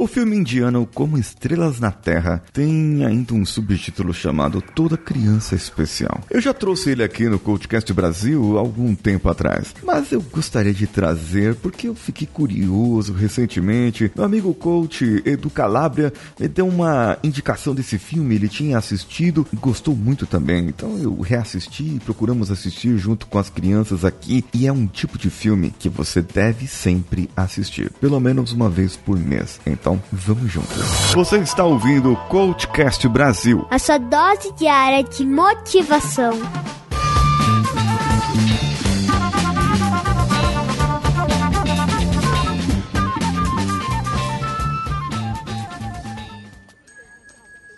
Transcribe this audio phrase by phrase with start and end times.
[0.00, 6.22] O filme indiano Como Estrelas na Terra tem ainda um subtítulo chamado Toda Criança Especial.
[6.30, 10.86] Eu já trouxe ele aqui no Coachcast Brasil algum tempo atrás, mas eu gostaria de
[10.86, 14.08] trazer porque eu fiquei curioso recentemente.
[14.14, 19.56] Meu amigo coach Edu Calabria me deu uma indicação desse filme, ele tinha assistido e
[19.56, 20.68] gostou muito também.
[20.68, 25.18] Então eu reassisti e procuramos assistir junto com as crianças aqui e é um tipo
[25.18, 29.58] de filme que você deve sempre assistir, pelo menos uma vez por mês.
[29.66, 30.77] Então, vamos juntos.
[31.13, 33.65] Você está ouvindo o Coachcast Brasil.
[33.69, 36.33] A sua dose diária de motivação.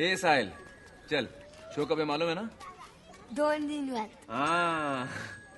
[0.00, 0.50] ए साहिल
[1.10, 1.26] चल
[1.74, 2.48] शो कब है मालूम है ना
[3.36, 5.08] दोन दिन बाद हाँ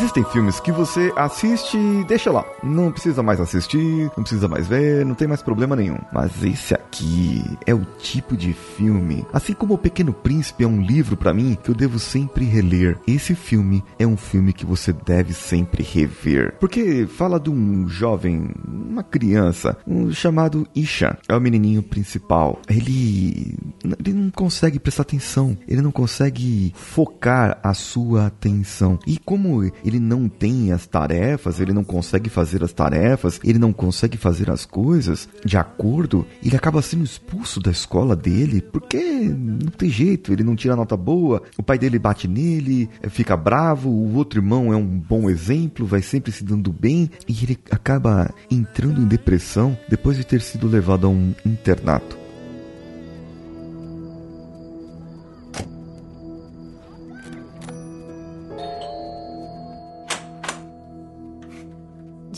[0.00, 2.42] Existem filmes que você assiste e deixa lá.
[2.62, 5.98] Não precisa mais assistir, não precisa mais ver, não tem mais problema nenhum.
[6.10, 10.80] Mas esse aqui é o tipo de filme, assim como O Pequeno Príncipe é um
[10.80, 12.96] livro para mim que eu devo sempre reler.
[13.06, 18.48] Esse filme é um filme que você deve sempre rever, porque fala de um jovem,
[18.66, 21.18] uma criança, um chamado Isha.
[21.28, 22.58] É o menininho principal.
[22.70, 23.54] Ele
[23.84, 28.98] ele não consegue prestar atenção, ele não consegue focar a sua atenção.
[29.06, 33.72] E como ele não tem as tarefas, ele não consegue fazer as tarefas, ele não
[33.72, 39.70] consegue fazer as coisas de acordo, ele acaba sendo expulso da escola dele, porque não
[39.70, 44.14] tem jeito, ele não tira nota boa, o pai dele bate nele, fica bravo, o
[44.14, 49.00] outro irmão é um bom exemplo, vai sempre se dando bem, e ele acaba entrando
[49.00, 52.19] em depressão depois de ter sido levado a um internato.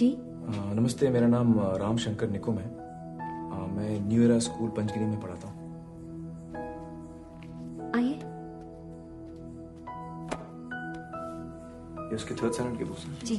[0.00, 5.04] जी। आ, नमस्ते मेरा नाम राम शंकर निकुम है। आ, मैं new era school Panchgiri
[5.04, 5.56] में पढ़ाता हूँ।
[7.96, 8.14] आइए।
[12.08, 13.36] ये उसके थर्ड स्टैंडर्ड के बुक्स हैं। जी।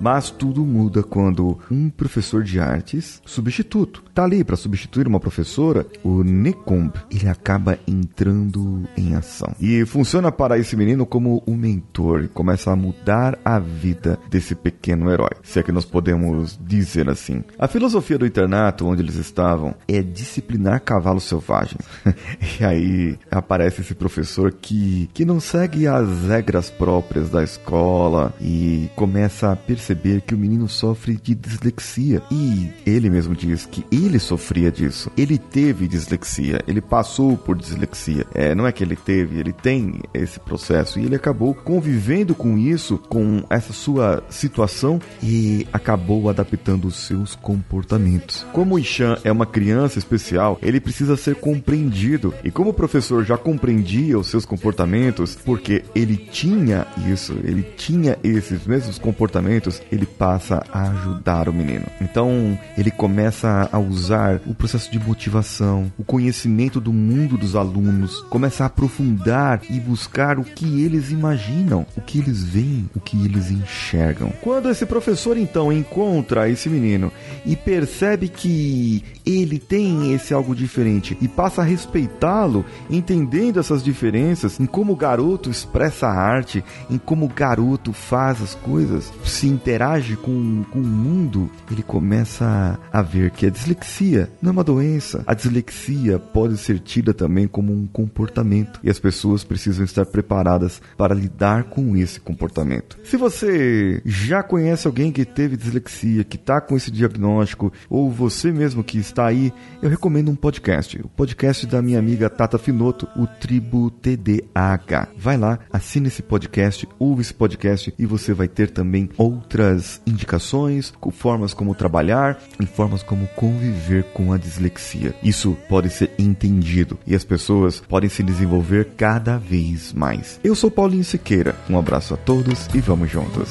[0.00, 5.86] Mas tudo muda quando um professor de artes, substituto, tá ali para substituir uma professora,
[6.04, 9.54] o Necomb, ele acaba entrando em ação.
[9.60, 14.54] E funciona para esse menino como um mentor e começa a mudar a vida desse
[14.54, 17.42] pequeno herói, se é que nós podemos dizer assim.
[17.58, 21.82] A filosofia do internato onde eles estavam é disciplinar cavalos selvagens.
[22.60, 28.88] e aí aparece esse professor que, que não segue as regras próprias da escola e
[28.94, 29.87] começa a perceber
[30.26, 32.22] que o menino sofre de dislexia.
[32.30, 35.10] E ele mesmo diz que ele sofria disso.
[35.16, 38.26] Ele teve dislexia, ele passou por dislexia.
[38.34, 40.98] É, não é que ele teve, ele tem esse processo.
[40.98, 47.34] E ele acabou convivendo com isso, com essa sua situação e acabou adaptando os seus
[47.34, 48.46] comportamentos.
[48.52, 52.34] Como o Ishan é uma criança especial, ele precisa ser compreendido.
[52.44, 58.18] E como o professor já compreendia os seus comportamentos, porque ele tinha isso, ele tinha
[58.22, 61.86] esses mesmos comportamentos, ele passa a ajudar o menino.
[62.00, 68.20] Então, ele começa a usar o processo de motivação, o conhecimento do mundo dos alunos,
[68.30, 73.24] começa a aprofundar e buscar o que eles imaginam, o que eles veem, o que
[73.24, 74.32] eles enxergam.
[74.42, 77.12] Quando esse professor então encontra esse menino
[77.44, 84.58] e percebe que ele tem esse algo diferente e passa a respeitá-lo, entendendo essas diferenças,
[84.58, 89.46] em como o garoto expressa a arte, em como o garoto faz as coisas, se
[89.68, 94.64] interage com, com o mundo, ele começa a ver que a dislexia não é uma
[94.64, 95.22] doença.
[95.26, 100.80] A dislexia pode ser tida também como um comportamento e as pessoas precisam estar preparadas
[100.96, 102.98] para lidar com esse comportamento.
[103.04, 108.50] Se você já conhece alguém que teve dislexia, que está com esse diagnóstico, ou você
[108.50, 109.52] mesmo que está aí,
[109.82, 110.98] eu recomendo um podcast.
[111.04, 115.08] O podcast da minha amiga Tata Finoto, o Tribo TDAH.
[115.18, 119.57] Vai lá, assine esse podcast, ouve esse podcast e você vai ter também outras
[120.06, 125.14] indicações, com formas como trabalhar e formas como conviver com a dislexia.
[125.22, 130.40] Isso pode ser entendido e as pessoas podem se desenvolver cada vez mais.
[130.44, 131.54] Eu sou Paulinho Siqueira.
[131.68, 133.50] Um abraço a todos e vamos juntos.